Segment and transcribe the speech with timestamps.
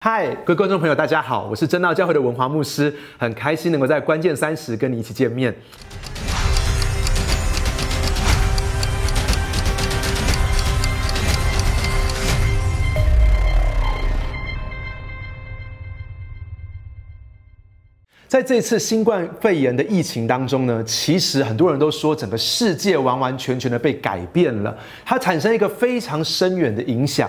[0.00, 5.52] 嗨，各位观众朋友，大家好，我是真道教会的文华牧师，很开心能够在关键三十跟你一起见面。
[18.28, 27.28] 在这次新冠肺炎的疫情当中呢，其实很多人都说整个世界完完全全的被改变了，它产生一个非常深远的影响。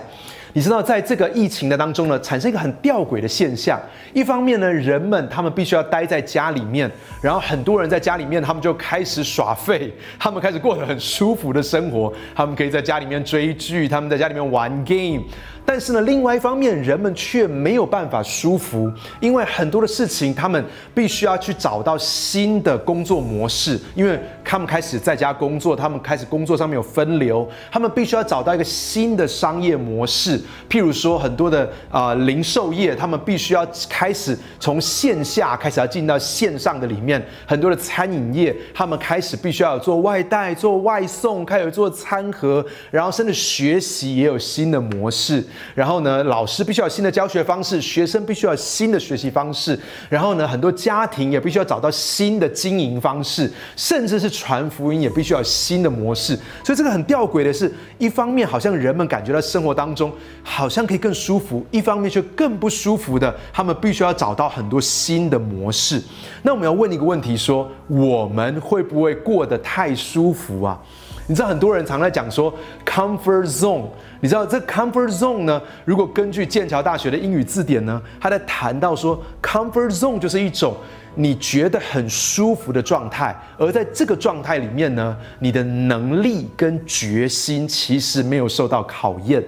[0.52, 3.80] 你知道，在这个疫情的当中呢，产生一个很吊诡的现象。
[4.12, 6.90] 一方面呢，人们他们必须要待在家里面，
[7.22, 15.22] 然后很多人在家里面，他们就开始耍废，他们开始过得很舒服的生活，他们可以在家里面追剧，他们在家里面玩 game。
[15.64, 18.90] 但是呢，另外一方面，人们却没有办法舒服，
[19.20, 30.39] 因为很多的事情，他们必须要去找到新的工作模式，因为他们开始在家工作，他们开始工作上面有分流，他们必须要找到一个新的商业模式。
[30.68, 45.44] 譬如说，很多的啊零售业，他们必须要开始从线下开始要进到线上的里面；很多的餐饮业，他们开始必须要做外带、做外送，开始做餐盒，然后甚至学习也有新的模式。
[45.74, 49.78] 然后呢，老师必须要新的教学方式，学生必须要新的学习方式。
[50.08, 56.36] 然后呢，很多家庭也必须要找到新的经营方式，甚至是传福音也必须要新的模式。
[56.64, 66.02] 所以这个很吊诡的是，一方面好像人们感觉到生活当中好像可以更舒服，一方面却更不舒服的，他们必须要找到很多新的模式。
[66.42, 70.80] 那我们要问一个问题：说我们会不会过得太舒服啊？
[71.26, 72.52] 你知道很多人常在讲说
[72.84, 73.84] comfort zone，
[74.20, 75.62] 你知道这 comfort zone 呢？
[75.84, 80.74] 如果根据剑桥大学的英语字典呢，他在谈到说 comfort zone 就是一种
[81.14, 89.40] 你觉得很舒服的状态，而在这个状态里面呢，你的能力跟决心其实没有受到考验。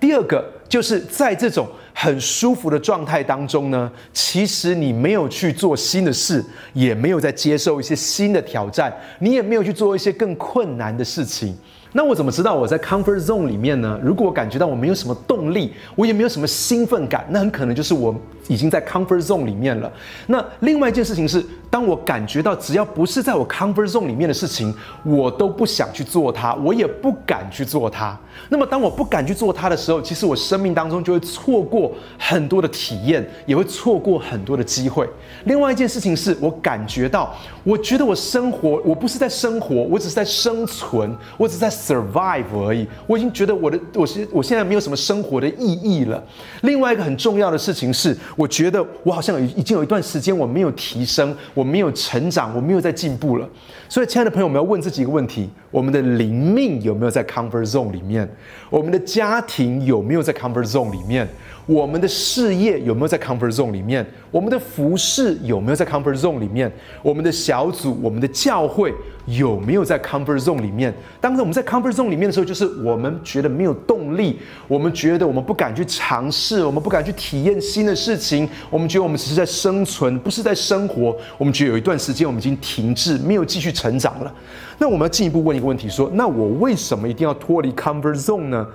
[0.00, 11.56] 第二个就是在这种很舒服的状态当中呢，其实你没有去做新的事，也没有在接受一些新的挑战，你也没有去做一些更困难的事情。
[11.92, 13.98] 那我怎么知道我在 comfort zone 里面呢？
[14.02, 18.14] 如果我感觉到我没有什么动力，我也没有什么兴奋感，那很可能就是我
[18.48, 19.90] 已经在 comfort zone 里面了。
[20.26, 28.18] 那另外一件事情是，当我感觉到只要不是在我 comfort zone 里面的事情，我都不想去做它，我也不敢去做它。
[28.48, 35.08] 那么当我不敢去做它的时候，其实我生命当中就会错过很多的体验，也会错过很多的机会。
[35.44, 37.34] 另外一件事情是我感觉到，
[37.64, 41.68] 我觉得我生活，我不是在生活，我只是在生存，我只是在。
[41.78, 46.22] survive 而已，我已经觉得我的我现我现在没有什么生活的意义了。
[46.62, 53.48] 另外一个很重要的事情是，我觉得我好像已经有一段时间我没有提升，我没有成长，我没有在进步了。
[53.88, 58.28] 所以，亲爱的朋友，我们要问这几个问题：我们的灵命有没有在 comfort zone 里面？
[58.70, 61.26] 我们的家庭有没有在 comfort zone 里面？
[61.66, 64.06] 我们的事业有没有在 comfort zone 里面？
[64.30, 66.70] 我们的服饰有没有在 comfort zone 里面？
[67.02, 68.94] 我们的小组、我们的教会
[69.28, 70.94] 有没有在 comfort zone 里面？
[71.20, 81.16] 当时我们在 comfort zone 里面的时候，就是我们觉得没有动力，我们觉得我们不敢去尝试，我们不敢去体验新的事情，我们觉得我们只是在生存，不是在生活。
[81.36, 84.34] 我们觉得有一段时间我们已经停滞，没有继续成长了。
[84.78, 88.66] 那我们要进一步问一个问题：说，那我为什么一定要脱离 comfort zone 呢？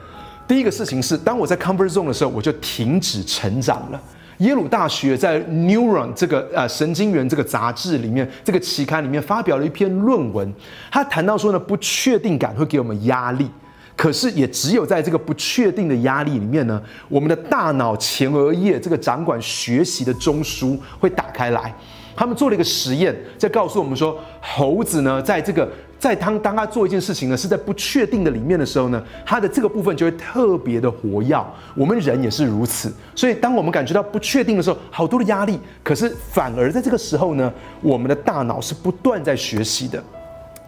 [0.48, 4.02] 第一个事情是，当我在 comfort zone 的时候，我就停止成长了。
[4.44, 10.54] 耶鲁大学在《Neuron》这个呃神经元这个杂志里面，这个期刊里面发表了一篇论文，
[10.92, 13.50] 他谈到说呢，不确定感会给我们压力，
[13.96, 21.74] 可是也只有在这个不确定的压力里面呢，我们的大脑前额叶这个掌管学习的中枢会打开来。
[22.16, 31.38] 他们做了一个实验，在告诉我们说，猴子呢，在这个在当当他做一件事情呢，是在不确定的里面的时候呢，它的这个部分就会特别的活跃。
[31.76, 40.04] 我们人也是如此，所以当我们感觉到不确定的时候，好多的压力，可是反而在这个时候呢，我们的大脑是不断在学习的。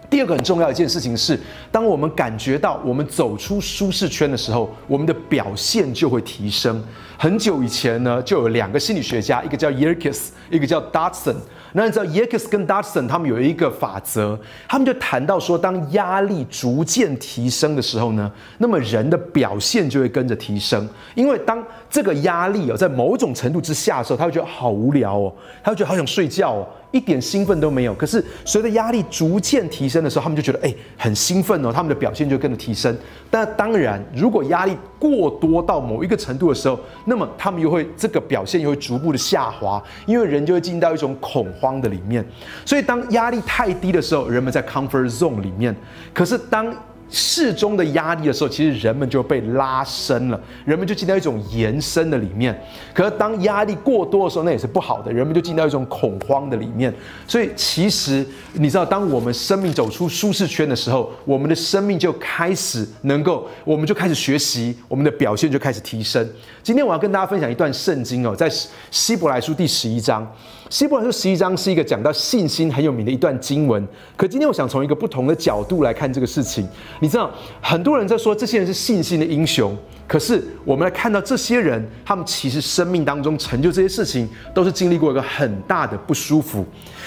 [0.09, 1.39] 第二个很重要一件事情是，
[1.71, 6.83] 当我们感觉到我们走出舒适圈的时候，我们的表现就会提升。
[7.17, 11.35] 很久以前呢，就有两个心理学家，一个叫 Yerkes，一个叫 Dodson。
[11.71, 20.87] 那你知道 Yerkes 跟 Dodson 他们有一个法则，他们就谈到说，当压力逐渐提升的时候呢，那么人的表现就会跟着提升。
[21.15, 26.67] 因为当这个压力哦在某种程度之下的时候，他会觉得好无聊哦，他会觉得好想睡觉哦。
[26.95, 32.97] 一点兴奋都没有，可是随着压力逐渐提升的时候，他们就觉得哎很兴奋哦，他们的表现就跟着提升。
[33.29, 42.25] 但当然，如果压力过多到某一个程度的时候，那么他们又会这个表现又会逐步的下滑，因为人就会进到一种恐慌的里面。
[42.63, 45.73] 所以当压力太低的时候，人们在 comfort zone 里面；
[46.13, 46.73] 可是当
[47.17, 52.53] 适中的压力的时候，其实人们就被拉伸了，人们就进到一种延伸的里面。
[52.93, 56.93] 可是当压力过多的时候，那也是不好的，人们就进到一种恐慌的里面。
[57.25, 66.29] 所以其实你知道，当我们生命走出舒适圈的时候，我们的生命就开始能够，我们就开始学习，我们的表现就开始提升。
[66.61, 68.51] 今天我要跟大家分享一段圣经哦，在
[68.91, 70.29] 希伯来书第十一章。
[70.69, 73.87] 希伯来书十一章是一个讲到信心很有名的一段经文。
[74.17, 76.67] 可今天我想从一个不同的角度来看这个事情。
[76.99, 77.29] 你知道，
[77.61, 79.77] 很多人在说这些人是信心的英雄，
[80.07, 86.65] 可是我们来看到这些人，他们其实生命当中成就这些事情，都是经历过一个很大的不舒服。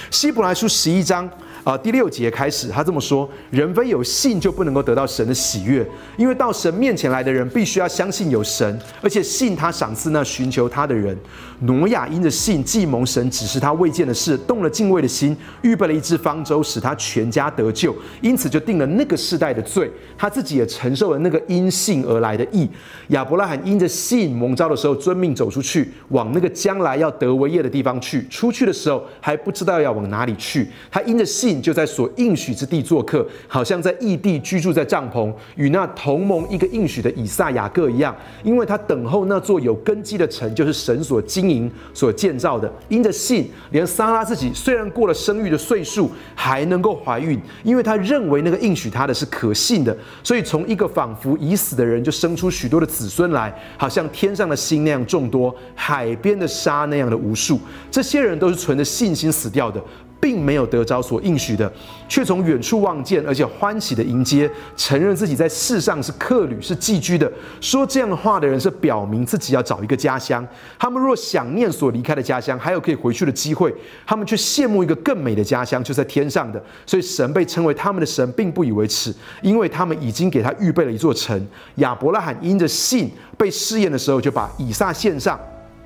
[0.09, 1.29] 希伯来书十一章。
[1.65, 11.15] 啊，第六节开始，他这么说：人非有信就不能够得到神的喜悦，因为到神面前来的人必须要相信有神，而且信他赏赐那寻求他的人。
[11.61, 22.69] 挪亚因着信，既蒙神指示他未见的事，动了敬畏的心，预备了一只方舟，使他全家得救，因此就定了那个世代的罪，他自己也承受了那个因信而来的义。
[23.09, 28.25] 亚伯拉罕因着信蒙召的时候，遵命走出去，往那个将来要得为业的地方去。
[28.29, 31.49] 出去的时候还不知道要往哪里去，他因着信。
[31.62, 38.15] 就在所应许之地做客，好像在异地居住在帐篷，与那同盟一个应许的以撒雅各一样，
[38.45, 42.71] 因为他等候那座有根基的城，就是神所经营、所建造的。
[42.89, 43.38] 因着信，
[43.70, 57.61] 连莎拉自己虽然过了生育的岁数，还能够怀孕，因为他认为那个应许他的是可信的，所以从一个仿佛已死的人，就生出许多的子孙来，好像天上的星那样众多，海边的沙那样的无数。
[57.90, 59.82] 这些人都是存着信心死掉的。
[60.20, 61.73] 并没有得着所应许的，
[62.09, 67.31] 却从远处望见，而且欢喜的迎接，承认自己在世上是客旅，是寄居的。
[67.61, 70.47] 说这样的话的人，是表明自己要找一个家乡。
[70.79, 73.75] 他们若想念所离开的家乡，还有可以回去的机会，
[74.06, 76.62] 他们却羡慕一个更美的家乡，就在天上的。
[76.85, 81.47] 所以神被称为他们的神，并不以为耻，因为他们已经给他预备了一座城。
[81.76, 85.38] 亚伯拉罕因着信被试验的时候，就把以撒献上。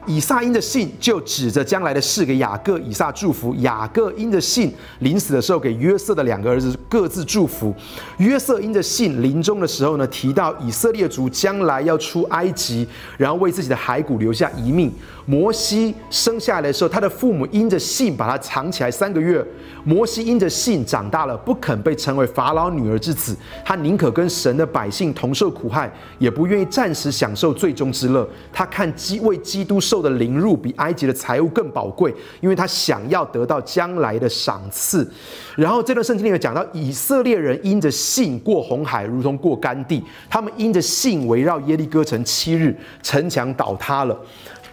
[0.06, 3.54] 以撒因的信就指着将来的事给雅各、以撒祝福。
[3.56, 7.74] 雅各因着信临死的时候给约瑟的两个儿子各自祝福。
[8.18, 14.92] 约瑟因着信临终的时候呢，提到以色列族将来要出埃及，然后为自己的骸骨留下遗命。
[15.24, 19.44] 摩西生下来的时候，他的父母因着信把他藏起来三个月。
[19.84, 28.28] 摩西因着信长大了，不肯被称为法老女儿之子，他宁可跟神的百姓同受苦害，也不愿意暂时享受最终之乐。
[28.52, 35.10] 他看基为基督受的凌辱比埃及的财物更宝贵，因为他想要得到将来的赏赐。
[35.56, 44.16] 然后这段圣经里面讲到，以色列人因着信过红海，如同过干地；他们因着信围绕耶利哥城七日，城墙倒塌了。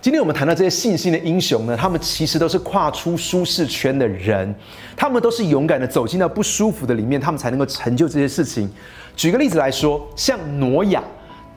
[0.01, 4.55] 今天我们谈到这些信心的英雄呢，他们其实都是跨出舒适圈的人，
[4.95, 8.71] 他们都是勇敢的走进到不舒服的里面，他们才能够成就这些事情。
[9.17, 11.03] 举个例子来说，像挪亚，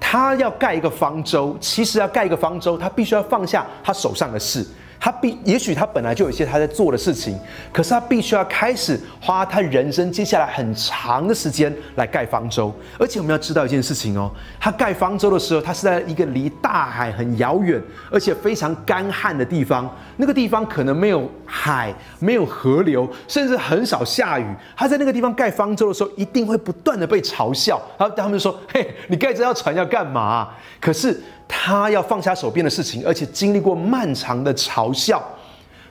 [0.01, 4.67] 他要盖一个方舟，其实要盖一个方舟，他必须要放下他手上的事。
[5.05, 7.37] 他必也许他本来就有一些他在做的事情，
[7.73, 12.73] 可是他必须要开始花他人生接下来很长的时间来盖方舟。
[13.01, 17.83] 而且我们要知道一件事情哦，他盖方舟的时候，他是在一个离大海很遥远，
[18.13, 19.93] 而且非常干旱的地方。
[20.19, 24.47] 那个地方可能没有海，没有河流，甚至很少下雨。
[24.77, 27.83] 他在那个地方盖方舟的时候，一定会不断的被嘲笑。
[27.99, 30.51] 然后他们说：“嘿，你盖这条船要干嘛？”
[30.81, 31.21] 可是。
[31.47, 35.23] 他要放下手边的事情，而且经历过漫长的嘲笑，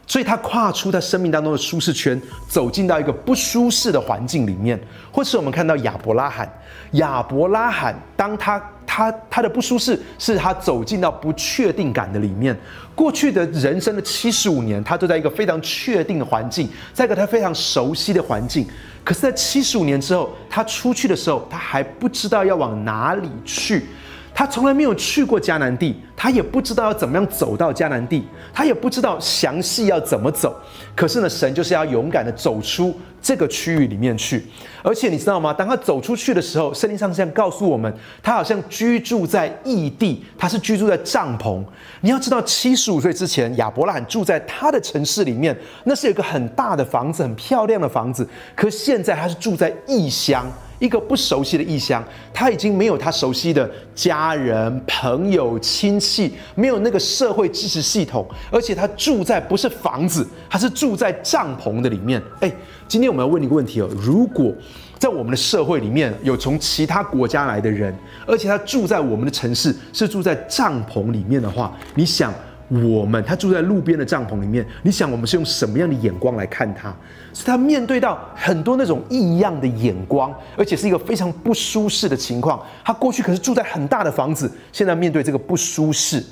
[0.08, 4.80] 所以他跨出他生命当中的舒适圈，走进到一个不舒适的环境里面。
[5.12, 6.52] 或是我们看到亚伯拉罕，
[6.94, 12.58] 亚伯拉罕当他他他的不舒适，是他走进到不确定感的里面。
[12.94, 18.68] 过去的人生的七十五年，他都在一个非常确定的环境，在一个他非常熟悉的环境。
[19.04, 23.88] 可是，在七十五年之后，他出去的时候，他还不知道要往哪里去。
[24.34, 30.56] 他从来没有去过迦南地，他也不知道要怎么样走到迦南地，他也不知道详细要怎么走。
[30.96, 34.46] 可是呢，神就是要勇敢的走出这个区域里面去。
[34.82, 35.54] 而且你知道吗？
[35.54, 41.64] 当他走出去的时候，圣经上这样告诉我们，他好像居住在异地，他是居住在帐篷。
[42.00, 48.28] 你要知道，七十五岁之前，亚伯拉罕住在他的城市里面，那是有一个很大的房子，很漂亮的房子。
[48.56, 50.46] 可现在他是住在异乡。
[50.82, 62.20] 一个不熟悉的异乡，他已经没有他熟悉的家人、朋友、亲戚，没有那个社会支持系统，而且他住在不是房子，他是住在帐篷的里面。
[62.40, 62.52] 哎，
[62.88, 64.52] 今天我们要问你一个问题哦：如果
[64.98, 67.96] 在我们的社会里面有从其他国家来的人，
[68.26, 72.34] 而且他住在我们的城市是住在帐篷里面的话，你想
[72.72, 76.96] 我们，他住在路边的帐篷里面，你想我们是用什么样的眼光来看他？
[77.34, 82.62] 是他面对到很多那种异样的眼光，而且是一个非常不舒适的情况。
[82.86, 86.24] 他过去可是住在很大的房子，现在面对这个不舒适。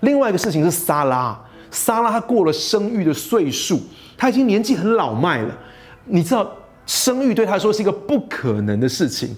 [0.00, 1.36] 另外一个事情是萨拉，
[1.72, 3.80] 萨拉他过了生育的岁数，
[4.16, 5.58] 他已经年纪很老迈了。
[6.04, 6.48] 你知道，
[6.86, 9.36] 生育对他来说是一个不可能的事情。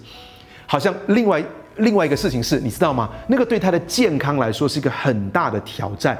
[0.67, 1.43] 好像另外
[1.77, 3.09] 另外一个事情是，你知道吗？
[3.27, 6.15] 那个对他的健康来说是一个很大的挑战。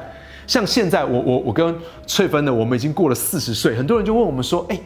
[0.45, 4.79] 像现在，我我我跟翠芬呢，我们已经过了四十岁，很多人就问我们说：“哎，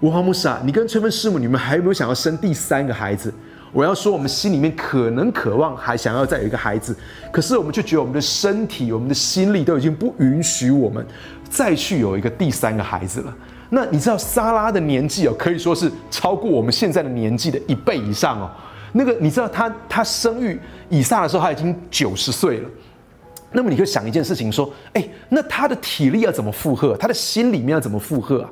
[0.00, 3.32] 文华牧师啊，你跟翠芬师母，你们还有没有想要生第三个孩子？”
[3.72, 6.94] 我要说，我们心里面可能渴望还想要再有一个孩子，
[7.30, 11.02] 可是我们就觉得我们的身体、我们的心力都已经不允许我们
[11.48, 13.34] 再去有一个第三个孩子了。
[13.70, 18.50] 那你知道，莎拉的年纪哦，可以说是超过我们现在的年纪的一倍以上哦。
[18.92, 20.60] 那个你知道，她她生育
[20.90, 22.68] 以撒的时候，她已经九十岁了。
[23.52, 26.96] 那么你就想一件事情，说，哎，那他的体力要怎么负荷？
[26.96, 28.50] 他的心里面要怎么负荷啊？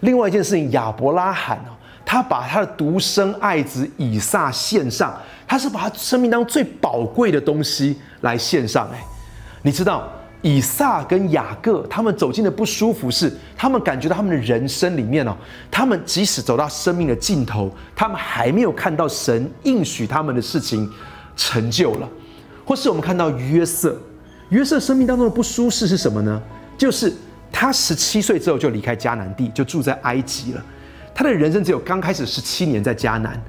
[0.00, 1.74] 另外一件事情，亚伯拉罕哦，
[2.06, 5.14] 他把他的独生爱子以撒献上，
[5.46, 8.88] 他是把他生命当中最宝贵的东西来献上。
[8.92, 9.04] 哎，
[9.62, 10.08] 你知道，
[10.42, 15.36] 以撒跟雅各他们走进的不舒服是，他们感觉到他们的人生里面哦，
[15.70, 20.88] 他们即使走到生命的尽头，他们还没有看到神应许他们的事情
[21.36, 22.08] 成就了，
[22.64, 24.00] 或是我们看到约瑟。
[24.50, 26.40] 约瑟生命当中的不舒适是什么呢？
[26.76, 27.12] 就是
[27.52, 30.64] 他十七岁之后就离开迦南地，就住在埃及了。
[31.14, 33.40] 他的人生只有刚开始十七年在迦南，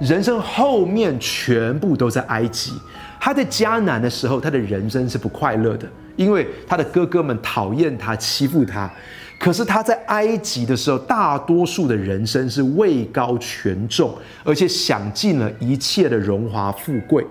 [0.00, 2.72] 人生后面全部都在埃及。
[3.20, 8.90] 他在迦南的时候，他的人生是不快乐的，因为他的哥哥们讨厌他、欺负他。
[9.38, 17.26] 可是他在埃及的时候，大多数的人生是位高权重，而且享尽了一切的荣华富贵。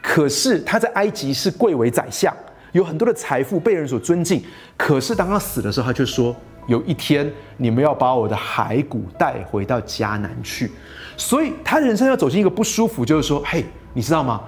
[0.00, 2.34] 可是他在埃及是贵为宰相。
[2.72, 4.42] 有很多的财富被人所尊敬，
[4.76, 6.34] 可是当他死的时候，他就说
[6.66, 10.70] ：“有一天你们要把我的骸骨带回到迦南去。”
[11.16, 14.40] 所以他人生要走进一个不舒服，就是说：“嘿，你知道吗？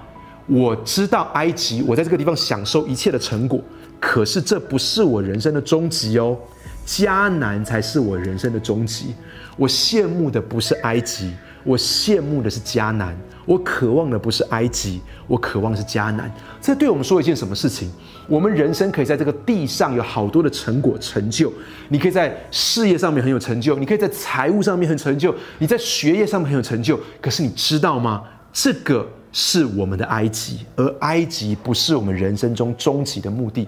[0.47, 3.59] 我知道埃及，我在这个地方享受一切的成果，
[3.99, 6.37] 可是这不是我人生的终极哦，
[6.85, 9.15] 迦南才是我人生的终极。
[9.57, 11.31] 我羡慕的不是埃及，
[11.65, 13.13] 我羡慕的是迦南。
[13.45, 16.31] 我渴望的不是埃及，我渴望的是迦南。
[16.59, 17.91] 这对我们说一件什么事情？”
[18.27, 21.53] 我们人生可以在这个地上有好多的成果成就，
[21.89, 26.99] 你可以在事业上面很有成就，你可以在财务上面很成就，你在学业上面很有成就。
[27.21, 28.23] 可是你知道吗？
[28.51, 33.67] 这个是我们的埃及，而埃及不是我们人生中终极的目的。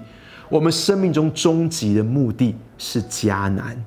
[0.50, 3.80] 我们生命中终极的目的是迦南。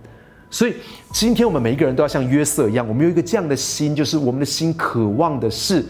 [0.50, 0.74] 所以
[1.12, 5.84] 今天我们每一个人都要像约瑟一样，我们有一个这样的心，就是我们的心渴望的是。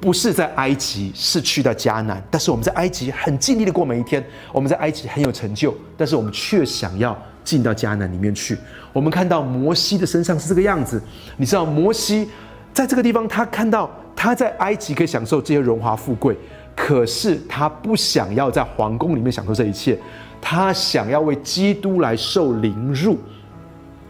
[0.00, 2.24] 不是在埃及，是去到迦南。
[2.30, 8.56] 但是我们在埃及很尽力的过每一天，我们在埃及很有成就，但是我们却想要进到迦南里面去。
[8.94, 10.98] 我们看到摩西的身上是这个样子，
[11.36, 12.30] 你知道摩西
[12.72, 16.34] 在这个地方，他看到他在埃及可以享受这些荣华富贵，
[16.74, 19.98] 可是他不想要在皇宫里面享受这一切，
[20.40, 23.18] 他想要为基督来受凌辱。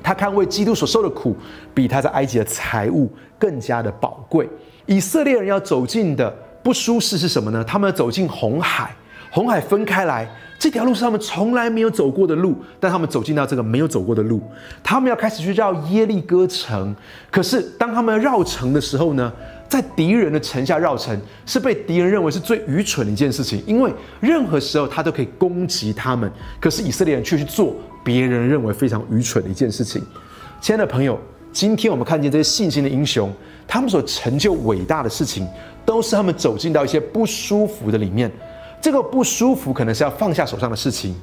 [0.03, 1.37] 他看为基督所受的苦，
[1.75, 4.49] 比他在埃及的财物更加的宝贵。
[4.87, 6.31] 以色列人要走进的
[6.63, 7.63] 不舒适是什么呢？
[7.65, 8.95] 他们要走进红海，
[9.31, 10.29] 红海分开来，
[10.59, 14.43] 这条路是他们从来没有走过的路，但他们走进到这个没有走过的路，
[14.83, 16.95] 他们要开始去绕耶利哥城。
[17.31, 19.33] 可是当他们要绕城的时候呢，
[19.69, 26.31] 在敌人的城下绕城，是被敌人认为是最愚蠢的一件事情，因为任何时候他都可以攻击他们。
[26.61, 30.03] 可是以色列人却去做别人认为非常愚蠢的一件事情。
[30.61, 31.19] 亲爱的朋友，
[31.53, 33.33] 今天我们看见这些信心的英雄。
[33.67, 35.47] 他们所成就伟大的事情，
[35.87, 38.29] 都是他们走进到一些不舒服的里面。
[38.81, 41.15] 这个不舒服，可能是要放下手上的事情，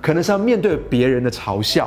[0.00, 1.86] 可能是要面对别人的嘲笑，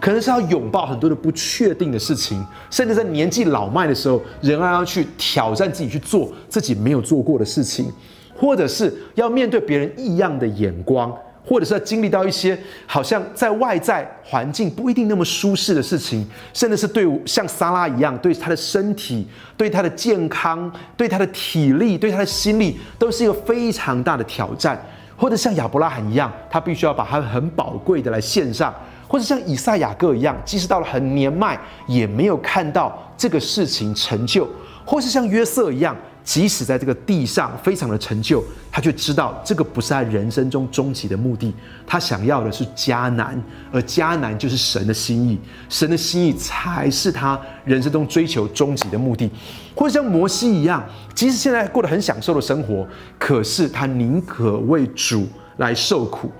[0.00, 7.92] 可能是要拥抱很多的不确定的事情，甚至在年纪老迈的时候，仍然要去挑战自己去做自己没有做过的事情，
[8.34, 11.14] 或者是要面对别人异样的眼光。
[11.50, 19.26] 或者是要经历到一些好像在外在环境不一定那么舒适的事情，甚至是对像莎拉一样，对他的身体、
[19.56, 24.80] 对他的健康、对他的体力、对他的心力，都是一个非常大的挑战。
[25.16, 28.72] 或者像亚伯拉罕一样，他必须要把他很宝贵的来献上；
[29.08, 34.46] 或者像以赛亚各一样，即使到了很年迈，也没有看到这个事情成就；
[34.84, 35.96] 或是像约瑟一样。
[36.30, 41.52] 即使在这个地上非常的成就，他却知道这个不是他人生中终极的目的。
[41.84, 43.36] 他想要的是迦南，
[43.72, 45.36] 而迦南就是神的心意，
[45.68, 49.28] 神的心意才是他人生中追求终极的目的。
[49.74, 50.84] 或者像摩西一样，
[51.16, 52.86] 即使现在过得很享受的生活，
[53.18, 56.30] 可是他宁可为主来受苦。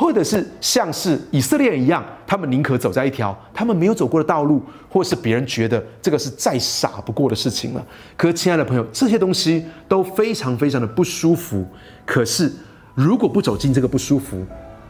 [0.00, 7.86] 或者是像是以色列人一样，他们宁可走在一条他们没有走过的道路，或是别人觉得这个是再傻不过的事情了。
[8.16, 11.66] 可是，亲爱的朋友，这些东西都非常非常的不舒服。
[12.06, 12.50] 可是，
[12.94, 14.42] 如果不走进这个不舒服，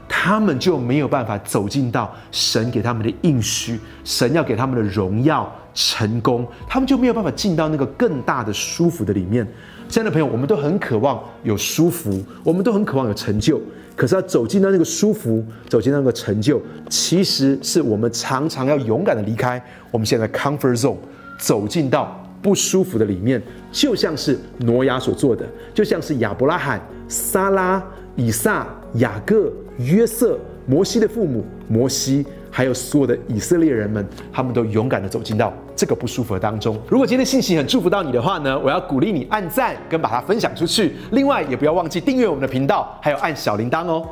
[0.08, 9.44] 他们就没有办法走进到神给他们的应许，神要给他们的荣耀、成功，他们就没有办法进到那个更大的舒服的里面。
[9.88, 13.60] 亲爱的朋友，我们都很渴望有舒服，我们都很渴望有成就。
[14.00, 20.96] 可是要走进到那个舒服，走进那个成就，其实是我们常常要勇敢的离开我们现在 comfort zone，
[21.38, 27.84] 走进到不舒服的里面，就像是挪亚所做的，就像是亚伯拉罕、撒拉、
[28.16, 29.52] 以撒、雅各。
[29.80, 32.24] 约瑟、摩西的父母、摩西，
[32.60, 36.78] 还有所有的以色列人们，他们都勇敢地走进到这个不舒服的当中。
[36.90, 40.94] 如果今天的信息很祝福到你的话呢，我要鼓励你按赞跟把它分享出去。
[41.12, 44.06] 另外，也不要忘记订阅我们的频道，还有按小铃铛哦。